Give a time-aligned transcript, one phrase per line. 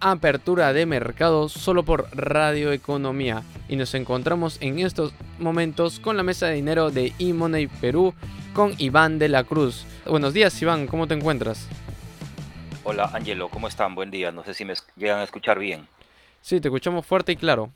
[0.00, 6.22] apertura de mercado solo por Radio Economía y nos encontramos en estos momentos con la
[6.22, 8.14] mesa de dinero de eMoney Perú
[8.54, 9.86] con Iván de la Cruz.
[10.06, 11.66] Buenos días Iván, ¿cómo te encuentras?
[12.84, 13.96] Hola Angelo, ¿cómo están?
[13.96, 15.88] Buen día, no sé si me llegan a escuchar bien.
[16.42, 17.72] Sí, te escuchamos fuerte y claro.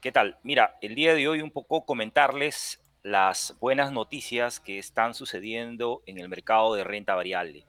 [0.00, 0.38] ¿Qué tal?
[0.42, 6.18] Mira, el día de hoy un poco comentarles las buenas noticias que están sucediendo en
[6.18, 7.64] el mercado de renta variable.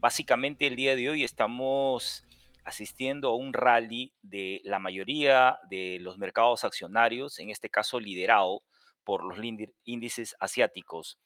[0.00, 2.25] Básicamente el día de hoy estamos
[2.66, 8.64] asistiendo a un rally de la mayoría de los mercados accionarios, en este caso liderado
[9.04, 9.38] por los
[9.84, 11.16] índices asiáticos.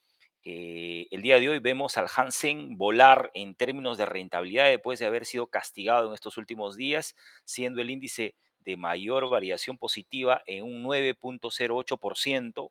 [0.44, 5.06] Eh, el día de hoy vemos al Hansen volar en términos de rentabilidad después de
[5.06, 10.64] haber sido castigado en estos últimos días, siendo el índice de mayor variación positiva en
[10.64, 12.70] un 9.08%.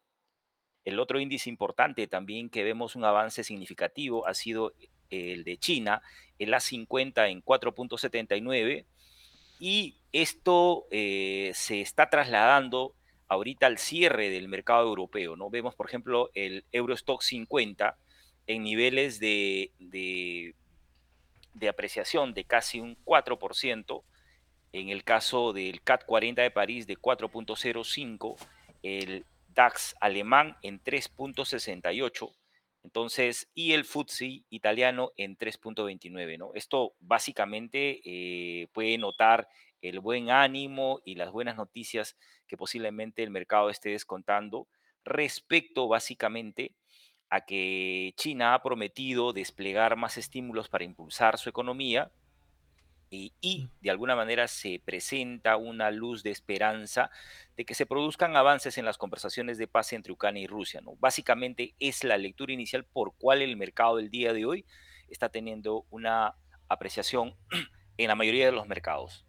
[0.90, 4.74] El otro índice importante también que vemos un avance significativo ha sido
[5.12, 6.02] el de China,
[6.40, 8.86] el A50 en 4.79,
[9.60, 12.96] y esto eh, se está trasladando
[13.28, 15.36] ahorita al cierre del mercado europeo.
[15.36, 15.52] ¿no?
[15.52, 17.96] Vemos, por ejemplo, el Eurostock 50
[18.48, 20.56] en niveles de, de,
[21.54, 24.02] de apreciación de casi un 4%,
[24.74, 28.38] en el caso del CAT 40 de París de 4.05,
[28.82, 29.24] el
[29.60, 32.32] DAX alemán en 3.68,
[32.86, 36.52] entonces, y el FTSE italiano en 3.29, ¿no?
[36.54, 39.50] Esto básicamente eh, puede notar
[39.82, 42.16] el buen ánimo y las buenas noticias
[42.48, 44.70] que posiblemente el mercado esté descontando
[45.04, 46.74] respecto básicamente
[47.30, 52.14] a que China ha prometido desplegar más estímulos para impulsar su economía
[53.12, 57.10] y, de alguna manera se presenta una luz de esperanza
[57.58, 60.82] de que se produzcan avances en las conversaciones de paz entre Ucrania y Rusia.
[60.82, 60.96] ¿no?
[61.00, 64.66] Básicamente es la lectura inicial por cual el mercado del día de hoy
[65.10, 66.36] está teniendo una
[66.68, 67.36] apreciación
[67.98, 69.26] en la mayoría de los mercados.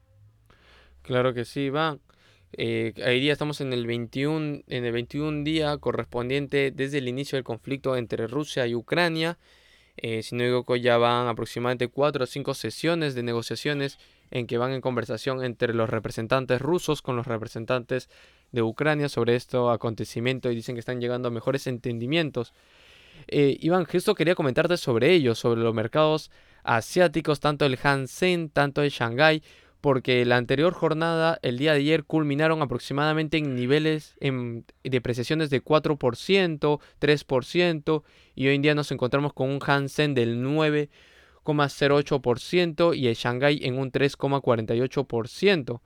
[1.02, 2.00] Claro que sí, Iván.
[2.52, 7.36] Eh, hoy día estamos en el 21, en el 21 día correspondiente desde el inicio
[7.36, 9.38] del conflicto entre Rusia y Ucrania.
[10.02, 13.98] Eh, si no digo ya van aproximadamente cuatro o cinco sesiones de negociaciones
[14.30, 18.08] en que van en conversación entre los representantes rusos con los representantes
[18.50, 22.54] de Ucrania sobre este acontecimiento y dicen que están llegando a mejores entendimientos.
[23.28, 26.30] Eh, Iván, justo quería comentarte sobre ello, sobre los mercados
[26.62, 29.42] asiáticos, tanto el Hansen, tanto el Shanghai,
[29.80, 35.64] porque la anterior jornada, el día de ayer, culminaron aproximadamente en niveles en depreciaciones de
[35.64, 38.02] 4%, 3%,
[38.34, 43.78] y hoy en día nos encontramos con un Hansen del 9,08% y el Shanghai en
[43.78, 45.80] un 3,48%.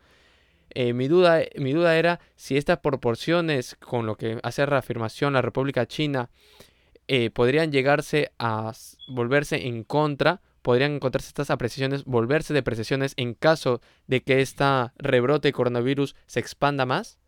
[0.70, 5.42] Eh, mi, duda, mi duda era si estas proporciones, con lo que hace reafirmación la
[5.42, 6.30] República China,
[7.06, 8.72] eh, podrían llegarse a
[9.08, 15.48] volverse en contra podrían encontrarse estas apreciaciones, volverse depreciaciones en caso de que esta rebrote
[15.48, 17.20] de coronavirus se expanda más?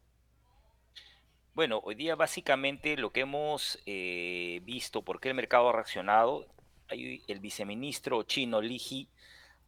[1.52, 6.46] Bueno, hoy día básicamente lo que hemos eh, visto, por qué el mercado ha reaccionado,
[6.88, 9.06] el viceministro chino Li He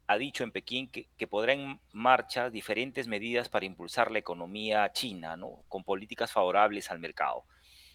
[0.07, 4.91] ha dicho en Pekín que, que podrá en marcha diferentes medidas para impulsar la economía
[4.95, 5.65] china, ¿no?
[5.69, 7.45] con políticas favorables al mercado.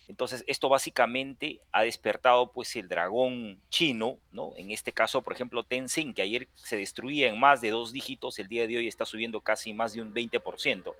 [0.07, 4.53] Entonces, esto básicamente ha despertado pues el dragón chino, ¿no?
[4.57, 8.37] En este caso, por ejemplo, Tencent, que ayer se destruía en más de dos dígitos,
[8.39, 10.93] el día de hoy está subiendo casi más de un 20%,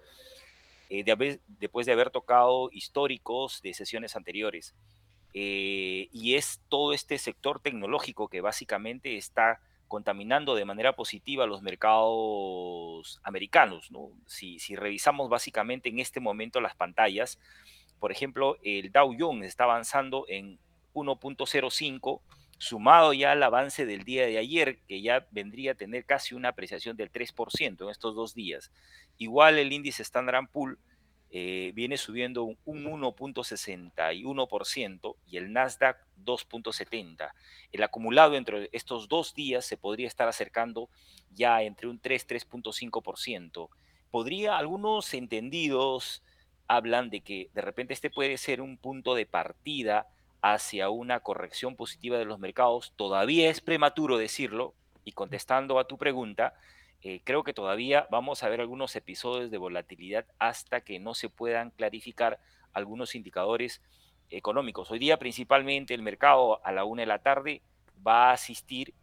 [0.90, 4.74] eh, de haber, después de haber tocado históricos de sesiones anteriores.
[5.34, 11.62] Eh, y es todo este sector tecnológico que básicamente está contaminando de manera positiva los
[11.62, 14.10] mercados americanos, ¿no?
[14.26, 17.38] Si, si revisamos básicamente en este momento las pantallas,
[18.04, 20.60] por ejemplo, el Dow Jones está avanzando en
[20.94, 22.20] 1.05,
[22.58, 26.50] sumado ya al avance del día de ayer, que ya vendría a tener casi una
[26.50, 28.74] apreciación del 3% en estos dos días.
[29.20, 30.78] Igual el índice Standard Poor's
[31.32, 37.32] eh, viene subiendo un, un 1.61% y el Nasdaq 2.70.
[37.72, 40.90] El acumulado entre estos dos días se podría estar acercando
[41.32, 43.70] ya entre un 3-3.5%.
[44.12, 46.22] Podría algunos entendidos
[46.68, 50.08] hablan de que de repente este puede ser un punto de partida
[50.42, 52.94] hacia una corrección positiva de los mercados.
[52.96, 54.74] Todavía es prematuro decirlo
[55.06, 56.54] y contestando a tu pregunta,
[57.02, 61.30] eh, creo que todavía vamos a ver algunos episodios de volatilidad hasta que no se
[61.30, 62.40] puedan clarificar
[62.74, 63.82] algunos indicadores
[64.30, 64.90] económicos.
[64.92, 67.62] Hoy día principalmente el mercado a la una de la tarde
[68.06, 68.94] va a asistir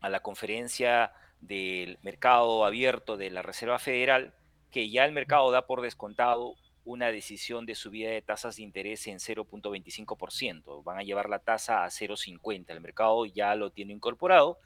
[0.00, 4.34] a la conferencia del mercado abierto de la Reserva Federal,
[4.70, 9.06] que ya el mercado da por descontado una decisión de subida de tasas de interés
[9.06, 10.82] en 0.25%.
[10.82, 12.64] Van a llevar la tasa a 0.50.
[12.68, 14.58] El mercado ya lo tiene incorporado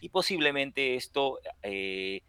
[0.00, 2.22] y posiblemente esto eh,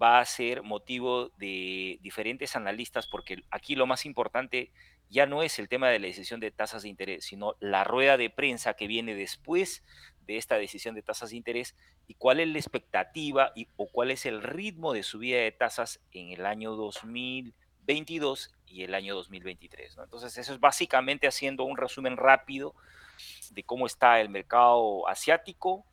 [0.00, 4.70] va a ser motivo de diferentes analistas, porque aquí lo más importante
[5.08, 8.16] ya no es el tema de la decisión de tasas de interés, sino la rueda
[8.16, 9.82] de prensa que viene después
[10.26, 14.10] de esta decisión de tasas de interés y cuál es la expectativa y, o cuál
[14.10, 16.74] es el ritmo de subida de tasas en el año
[17.86, 19.98] 2022 y el año 2023.
[20.02, 22.74] Entonces, eso es básicamente haciendo un resumen rápido
[23.50, 25.84] de cómo está el mercado asiático,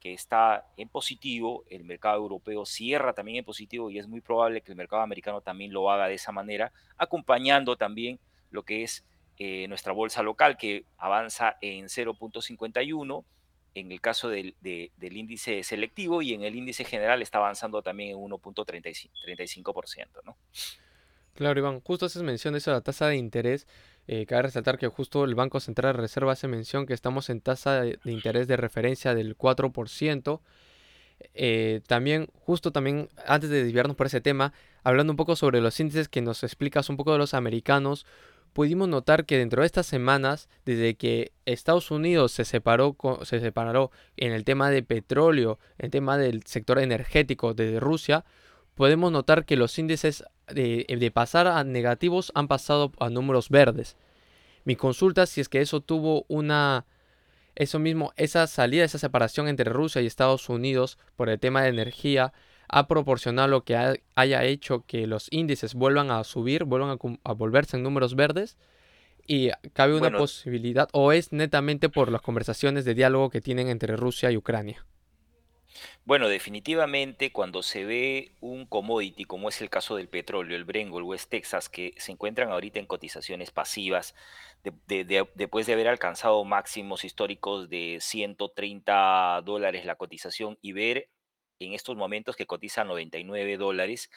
[0.00, 4.60] que está en positivo, el mercado europeo cierra también en positivo y es muy probable
[4.60, 8.20] que el mercado americano también lo haga de esa manera, acompañando también
[8.50, 9.04] lo que es
[9.38, 13.24] eh, nuestra bolsa local que avanza en 0.51
[13.74, 14.54] en el caso del,
[15.00, 20.06] índice selectivo y en el índice general está avanzando también en 1.35%.
[20.24, 20.36] ¿no?
[21.36, 23.66] Claro, Iván, justo haces mención de eso la tasa de interés.
[24.08, 27.42] Eh, cabe resaltar que justo el Banco Central de Reserva hace mención que estamos en
[27.42, 30.40] tasa de, interés de referencia del 4%.
[31.34, 35.78] Eh, también, justo también, antes de desviarnos por ese tema, hablando un poco sobre los
[35.78, 38.06] índices que nos explicas un poco de los americanos,
[38.54, 43.90] pudimos notar que dentro de estas semanas, desde que Estados Unidos se separó, se separó
[44.16, 48.24] en el tema de petróleo, en el tema del sector energético desde Rusia,
[48.76, 53.96] podemos notar que los índices de, pasar a negativos han pasado a números verdes.
[54.64, 56.86] Mi consulta si es que eso tuvo una...
[57.56, 61.70] Eso mismo, esa salida, esa separación entre Rusia y Estados Unidos por el tema de
[61.70, 62.34] energía
[62.68, 67.78] ha proporcionado lo que haya hecho que los índices vuelvan a subir, vuelvan a, volverse
[67.78, 68.58] en números verdes.
[69.26, 73.96] Y cabe una posibilidad, o es netamente por las conversaciones de diálogo que tienen entre
[73.96, 74.84] Rusia y Ucrania.
[76.04, 80.94] Bueno, definitivamente cuando se ve un commodity, como es el caso del petróleo, el Brent
[80.94, 84.14] el West Texas, que se encuentran ahorita en cotizaciones pasivas,
[84.62, 91.08] después de haber alcanzado máximos históricos de 130 dólares la cotización y ver
[91.58, 94.10] en estos momentos que cotiza 99 dólares,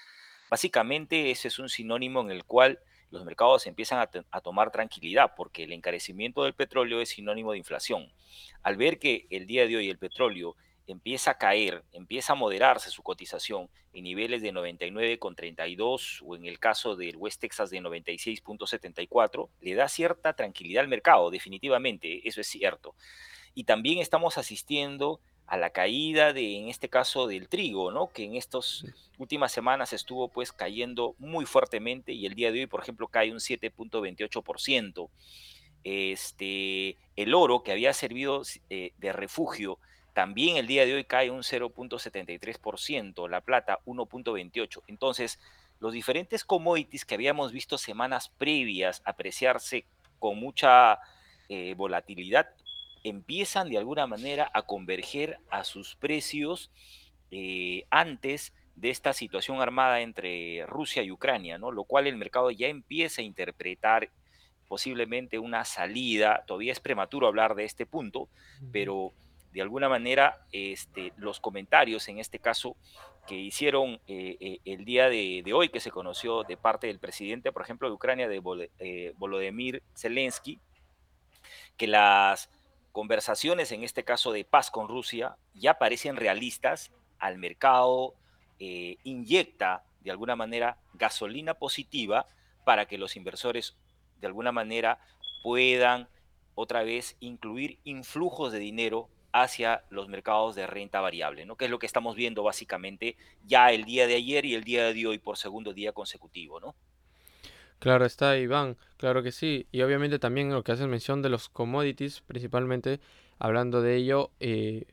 [0.50, 2.80] básicamente ese es un sinónimo en el cual
[3.12, 4.00] los mercados empiezan
[4.32, 8.12] a, tomar tranquilidad porque el encarecimiento del petróleo es sinónimo de inflación.
[8.62, 10.56] Al ver que el día de hoy el petróleo
[10.92, 16.60] empieza a caer, empieza a moderarse su cotización en niveles de 99,32 o en el
[16.60, 22.48] caso del West Texas de 96,74, le da cierta tranquilidad al mercado, definitivamente, eso es
[22.48, 22.96] cierto.
[23.54, 25.20] Y también estamos asistiendo
[25.50, 28.10] a la caída de, en este caso, del trigo, ¿no?
[28.10, 28.86] Que en estas
[29.18, 33.32] últimas semanas estuvo pues cayendo muy fuertemente y el día de hoy, por ejemplo, cae
[33.32, 35.10] un 7.28%.
[35.84, 39.80] Este, el oro que había servido eh, de refugio
[40.14, 44.84] también el día de hoy cae un 0.73%, la plata 1.28%.
[44.88, 45.40] Entonces,
[45.80, 49.86] los diferentes commodities que habíamos visto semanas previas apreciarse
[50.20, 51.00] con mucha
[51.48, 52.50] eh, volatilidad,
[53.04, 56.70] empiezan de alguna manera a converger a sus precios
[57.32, 61.72] eh, antes de esta situación armada entre Rusia y Ucrania, ¿no?
[61.72, 64.10] Lo cual el mercado ya empieza a interpretar
[64.68, 66.44] posiblemente una salida.
[66.46, 68.30] Todavía es prematuro hablar de este punto,
[68.72, 69.12] pero
[69.52, 72.76] de alguna manera este, los comentarios, en este caso,
[73.28, 77.52] que hicieron eh, eh, el día de, hoy, que se conoció de parte del presidente,
[77.52, 80.60] por ejemplo, de Ucrania, de eh, Volodymyr Zelensky,
[81.78, 82.50] que las
[82.92, 88.16] conversaciones, en este caso de paz con Rusia, ya parecen realistas, al mercado
[89.04, 92.26] inyecta de alguna manera gasolina positiva
[92.66, 93.78] para que los inversores
[94.20, 95.00] de alguna manera
[95.44, 96.10] puedan
[96.56, 101.56] otra vez incluir influjos de dinero hacia los mercados de renta variable, ¿no?
[101.56, 104.92] que es lo que estamos viendo básicamente ya el día de ayer y el día
[104.92, 106.60] de hoy por segundo día consecutivo.
[106.60, 106.76] ¿no?
[107.80, 109.68] Claro está, Iván, claro que sí.
[109.72, 113.00] Y obviamente también lo que haces mención de los commodities, principalmente
[113.38, 114.86] hablando de ello, eh,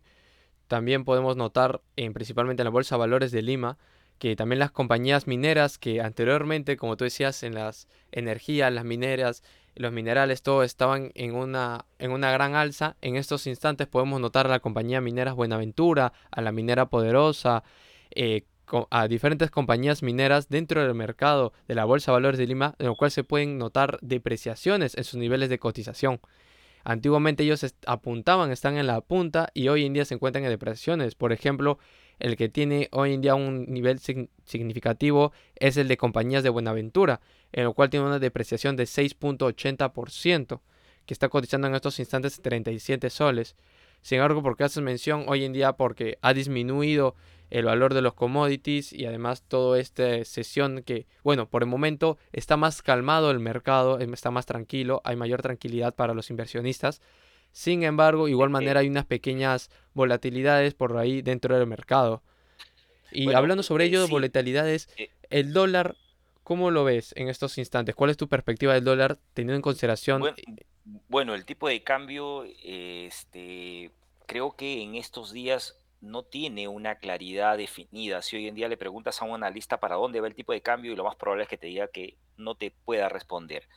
[0.68, 3.76] también podemos notar, en, principalmente en la Bolsa Valores de Lima,
[4.18, 9.42] que también las compañías mineras que anteriormente, como tú decías, en las energías, las mineras,
[9.76, 12.96] los minerales, todo estaban en una, en una gran alza.
[13.00, 17.62] En estos instantes podemos notar a la compañía Mineras Buenaventura, a la Minera Poderosa,
[18.10, 18.44] eh,
[18.90, 22.86] a diferentes compañías mineras dentro del mercado de la Bolsa de Valores de Lima, en
[22.86, 26.20] lo cual se pueden notar depreciaciones en sus niveles de cotización.
[26.82, 31.14] Antiguamente ellos apuntaban, están en la punta y hoy en día se encuentran en depreciaciones.
[31.14, 31.78] Por ejemplo,
[32.18, 37.20] el que tiene hoy en día un nivel significativo es el de compañías de Buenaventura,
[37.52, 40.60] en lo cual tiene una depreciación de 6.80%,
[41.04, 43.56] que está cotizando en estos instantes 37 soles.
[44.02, 47.14] Sin embargo, porque haces mención hoy en día porque ha disminuido
[47.50, 52.18] el valor de los commodities y además toda esta sesión que, bueno, por el momento
[52.32, 57.00] está más calmado el mercado, está más tranquilo, hay mayor tranquilidad para los inversionistas.
[57.56, 62.22] Sin embargo, igual manera hay unas pequeñas volatilidades por ahí dentro del mercado.
[63.10, 65.96] Y Bueno, hablando sobre eh, ello de sí, volatilidades, eh, el dólar,
[66.44, 67.94] ¿cómo lo ves en estos instantes?
[67.94, 70.30] ¿Cuál es tu perspectiva del dólar teniendo en consideración?
[70.34, 70.34] buen-
[71.08, 73.90] bueno, el tipo de cambio, este,
[74.26, 78.22] creo que en estos días no tiene una claridad definida.
[78.22, 80.62] Si hoy en día le preguntas a un analista para dónde va el tipo de
[80.62, 83.68] cambio y lo más probable es que te diga que no te pueda responder.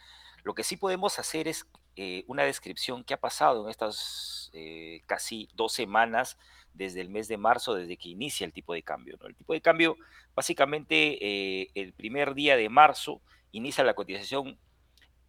[0.44, 1.66] Lo que sí podemos hacer es
[2.02, 6.38] eh, una descripción que ha pasado en estas eh, casi dos semanas
[6.74, 9.20] desde el mes de marzo, desde que inicia el tipo de cambio.
[9.28, 9.98] El tipo de cambio,
[10.34, 14.58] básicamente, eh, el primer día de marzo inicia la cotización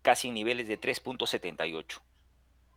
[0.02, 2.00] casi en niveles de 3.78.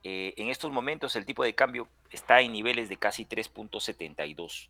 [0.06, 4.70] Eh, en estos momentos el tipo de cambio está en niveles de casi 3.72.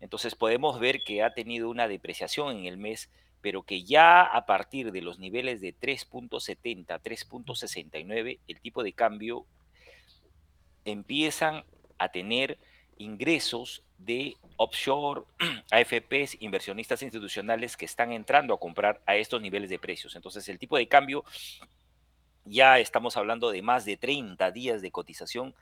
[0.00, 3.08] Entonces podemos ver que ha tenido una depreciación en el mes,
[3.44, 9.44] pero que ya a partir de los niveles de 3.70, 3.69, el tipo de cambio
[10.86, 11.62] empiezan
[11.98, 12.56] a tener
[12.96, 15.24] ingresos de offshore,
[15.70, 20.16] AFPs, inversionistas institucionales que están entrando a comprar a estos niveles de precios.
[20.16, 21.22] Entonces el tipo de cambio
[22.46, 25.54] ya estamos hablando de más de 30 días de cotización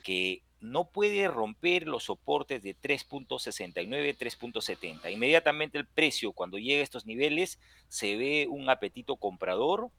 [0.00, 5.12] que no puede romper los soportes de 3.69, 3.70.
[5.12, 9.90] Inmediatamente el precio, cuando llega a estos niveles, se ve un apetito comprador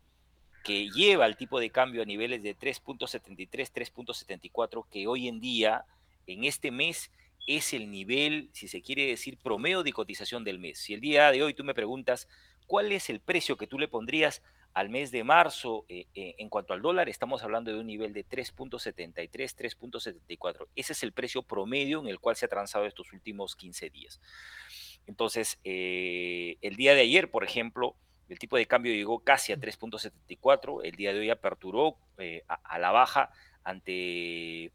[0.64, 5.86] que lleva el tipo de cambio a niveles de 3.73, 3.74, que hoy en día,
[6.28, 7.12] en este mes,
[7.48, 10.78] es el nivel, si se quiere decir, promedio de cotización del mes.
[10.78, 12.28] Si el día de hoy tú me preguntas
[12.68, 14.44] cuál es el precio que tú le pondrías
[14.74, 18.14] al mes de marzo eh, eh, en cuanto al dólar, estamos hablando de un nivel
[18.14, 20.68] de 3.73, 3.74.
[20.76, 24.22] Ese es el precio promedio en el cual se ha transado estos últimos 15 días.
[25.08, 27.96] Entonces, eh, el día de ayer, por ejemplo,
[28.30, 31.98] el tipo de cambio llegó casi a 3.74, el día de hoy aperturó
[32.48, 33.30] a, la baja
[33.64, 34.72] ante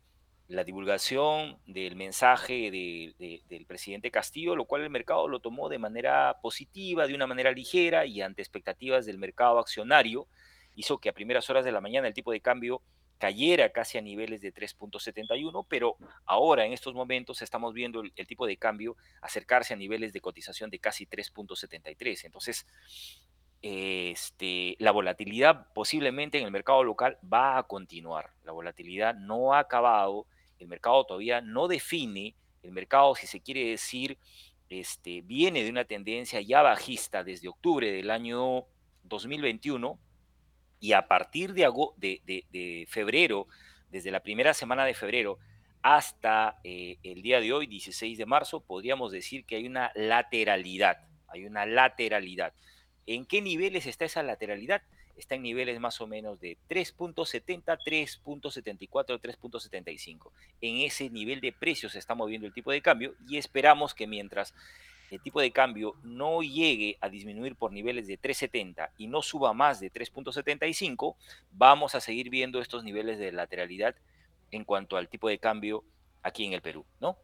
[0.48, 5.68] la divulgación del mensaje de, de, del presidente Castillo, lo cual el mercado lo tomó
[5.68, 10.28] de manera positiva, de una manera ligera y ante expectativas del mercado accionario,
[10.74, 12.82] hizo que a primeras horas de la mañana el tipo de cambio
[13.18, 18.26] cayera casi a niveles de 3.71, pero ahora en estos momentos estamos viendo el, el,
[18.26, 22.24] tipo de cambio acercarse a niveles de cotización de casi 3.73.
[22.26, 22.66] Entonces,
[23.62, 28.30] este, la volatilidad posiblemente en el mercado local va a continuar.
[28.44, 30.26] La volatilidad no ha acabado,
[30.58, 34.18] el mercado todavía no define, el mercado, si se quiere decir,
[34.68, 38.64] este, viene de una tendencia ya bajista desde octubre del año
[39.04, 39.98] 2021
[40.80, 43.46] y a partir de, de, de, febrero,
[43.90, 45.38] desde la primera semana de febrero
[45.82, 50.98] hasta eh, el día de hoy, 16 de marzo, podríamos decir que hay una lateralidad,
[51.28, 52.52] hay una lateralidad.
[53.06, 54.82] ¿En qué niveles está esa lateralidad?
[55.16, 60.30] Está en niveles más o menos de 3.70, 3.74, 3.75.
[60.60, 64.06] En ese nivel de precios se está moviendo el tipo de cambio y esperamos que
[64.06, 64.54] mientras
[65.10, 69.52] el tipo de cambio no llegue a disminuir por niveles de 3.70 y no suba
[69.52, 71.16] más de 3.75,
[71.52, 73.94] vamos a seguir viendo estos niveles de lateralidad
[74.50, 75.84] en cuanto al tipo de cambio
[76.22, 77.16] aquí en el Perú, ¿no?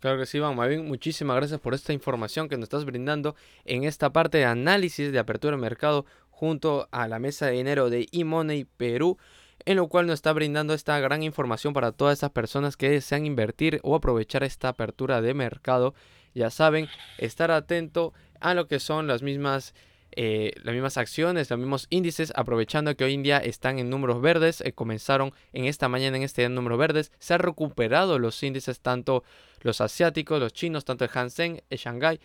[0.00, 0.56] Claro que sí, Iván.
[0.56, 5.12] Mavin, muchísimas gracias por esta información que nos estás brindando en esta parte de análisis
[5.12, 9.18] de apertura de mercado junto a la mesa de dinero de eMoney Perú,
[9.66, 13.26] en lo cual nos está brindando esta gran información para todas esas personas que desean
[13.26, 15.94] invertir o aprovechar esta apertura de mercado.
[16.34, 16.88] Ya saben,
[17.18, 19.74] estar atento a lo que son las mismas
[20.12, 24.20] eh, las mismas acciones, los mismos índices, aprovechando que hoy en día están en números
[24.20, 28.18] verdes, eh, comenzaron en esta mañana en este día en números verdes, se han recuperado
[28.18, 29.24] los índices, tanto
[29.60, 32.20] los asiáticos, los chinos, tanto el Hansen, el Shanghai,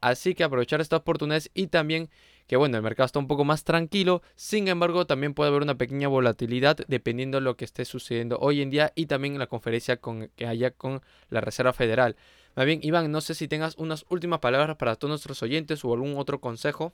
[0.00, 2.10] así que aprovechar estas oportunidades y también
[2.50, 5.78] que bueno, el mercado está un poco más tranquilo, sin embargo también puede haber una
[5.78, 9.98] pequeña volatilidad dependiendo de lo que esté sucediendo hoy en día y también la conferencia
[9.98, 12.16] con, que haya con la Reserva Federal.
[12.56, 15.92] Más bien, Iván, no sé si tengas unas últimas palabras para todos nuestros oyentes o
[15.92, 16.92] algún otro consejo.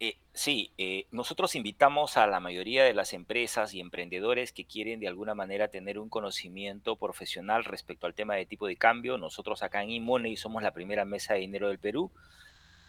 [0.00, 5.00] Eh, sí, eh, nosotros invitamos a la mayoría de las empresas y emprendedores que quieren
[5.00, 9.18] de alguna manera tener un conocimiento profesional respecto al tema de tipo de cambio.
[9.18, 12.12] Nosotros acá en eMoney somos la primera mesa de dinero del Perú.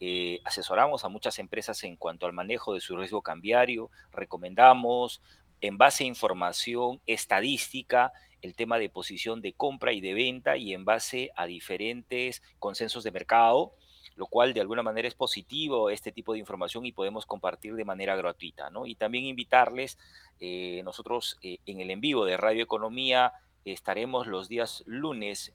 [0.02, 3.90] Eh, asesoramos a muchas empresas en cuanto al manejo de su riesgo cambiario.
[4.12, 5.24] Recomendamos,
[5.62, 8.14] en base a información estadística,
[8.44, 13.04] el tema de posición de compra y de venta y en base a diferentes consensos
[13.04, 13.74] de mercado
[14.20, 17.86] lo cual de alguna manera es positivo este tipo de información y podemos compartir de
[17.86, 18.86] manera gratuita, ¿no?
[18.86, 19.98] Y también invitarles,
[20.42, 23.32] eh, nosotros eh, en el en vivo de Radio Economía
[23.64, 25.54] estaremos los días lunes,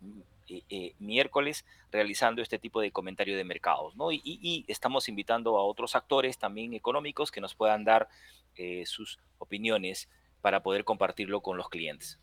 [0.49, 4.11] eh, miércoles, realizando este tipo de comentario de mercados, ¿no?
[4.13, 8.09] Y, y estamos invitando a otros actores también económicos que nos puedan dar
[8.87, 10.09] sus opiniones
[10.41, 12.19] para poder compartirlo con los clientes.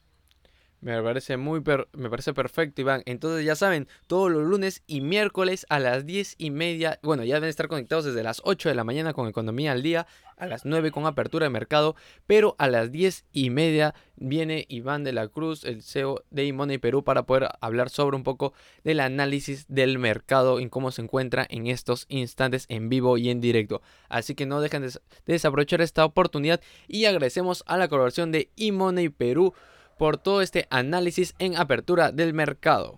[0.81, 1.61] Me parece muy
[1.93, 3.03] me parece perfecto, Iván.
[3.05, 7.35] Entonces ya saben, todos los lunes y miércoles a las 10 y media, bueno, ya
[7.35, 10.07] deben estar conectados desde las 8 de la mañana con Economía al Día,
[10.37, 11.95] a las 9 con apertura de mercado,
[12.25, 16.79] pero a las 10 y media viene Iván de la Cruz, el CEO de Imoney
[16.79, 21.45] Perú, para poder hablar sobre un poco del análisis del mercado y cómo se encuentra
[21.47, 23.83] en estos instantes en vivo y en directo.
[24.09, 24.91] Así que no dejen de
[25.27, 29.53] desaprovechar esta oportunidad y agradecemos a la colaboración de Imoney Perú
[30.01, 32.97] por todo este análisis en apertura del mercado.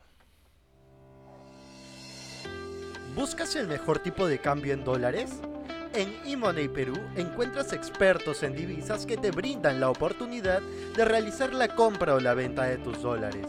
[3.14, 5.30] ¿Buscas el mejor tipo de cambio en dólares?
[5.94, 10.62] En eMoney Perú encuentras expertos en divisas que te brindan la oportunidad
[10.96, 13.48] de realizar la compra o la venta de tus dólares.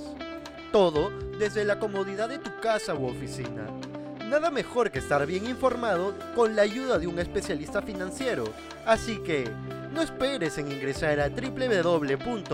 [0.72, 3.68] Todo desde la comodidad de tu casa u oficina.
[4.28, 8.46] Nada mejor que estar bien informado con la ayuda de un especialista financiero.
[8.84, 9.48] Así que,
[9.94, 12.44] no esperes en ingresar a www.imoney.pe